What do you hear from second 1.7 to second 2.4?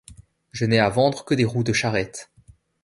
charrette.